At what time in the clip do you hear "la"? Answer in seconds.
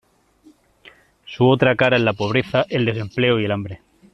2.01-2.13